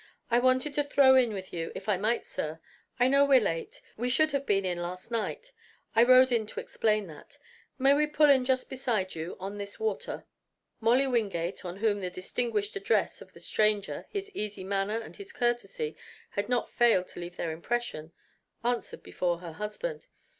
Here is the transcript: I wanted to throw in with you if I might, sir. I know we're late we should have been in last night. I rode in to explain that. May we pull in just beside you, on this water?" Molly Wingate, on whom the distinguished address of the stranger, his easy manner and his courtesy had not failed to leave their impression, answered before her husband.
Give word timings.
I 0.31 0.39
wanted 0.39 0.73
to 0.73 0.83
throw 0.83 1.13
in 1.13 1.31
with 1.31 1.53
you 1.53 1.71
if 1.75 1.87
I 1.87 1.95
might, 1.95 2.25
sir. 2.25 2.59
I 2.99 3.07
know 3.07 3.23
we're 3.23 3.39
late 3.39 3.83
we 3.97 4.09
should 4.09 4.31
have 4.31 4.47
been 4.47 4.65
in 4.65 4.79
last 4.81 5.11
night. 5.11 5.51
I 5.95 6.01
rode 6.03 6.31
in 6.31 6.47
to 6.47 6.59
explain 6.59 7.05
that. 7.05 7.37
May 7.77 7.93
we 7.93 8.07
pull 8.07 8.27
in 8.27 8.43
just 8.43 8.67
beside 8.67 9.13
you, 9.13 9.37
on 9.39 9.59
this 9.59 9.79
water?" 9.79 10.25
Molly 10.79 11.05
Wingate, 11.05 11.63
on 11.63 11.77
whom 11.77 11.99
the 11.99 12.09
distinguished 12.09 12.75
address 12.75 13.21
of 13.21 13.33
the 13.33 13.39
stranger, 13.39 14.07
his 14.09 14.31
easy 14.31 14.63
manner 14.63 14.97
and 14.97 15.17
his 15.17 15.31
courtesy 15.31 15.95
had 16.31 16.49
not 16.49 16.71
failed 16.71 17.07
to 17.09 17.19
leave 17.19 17.37
their 17.37 17.51
impression, 17.51 18.11
answered 18.63 19.03
before 19.03 19.37
her 19.37 19.51
husband. 19.53 20.07